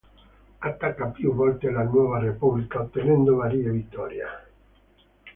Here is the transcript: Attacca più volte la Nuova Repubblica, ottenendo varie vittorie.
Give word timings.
Attacca 0.57 1.09
più 1.09 1.31
volte 1.31 1.69
la 1.69 1.83
Nuova 1.83 2.17
Repubblica, 2.17 2.81
ottenendo 2.81 3.35
varie 3.35 3.69
vittorie. 3.69 4.23